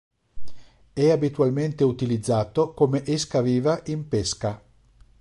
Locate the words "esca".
3.05-3.39